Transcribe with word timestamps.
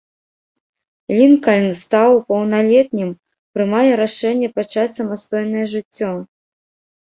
Лінкальн, 1.17 1.67
стаў 1.81 2.11
паўналетнім, 2.33 3.11
прымае 3.59 3.85
рашэнне 4.01 4.49
пачаць 4.57 4.89
самастойнае 4.97 5.65
жыццё. 5.77 6.11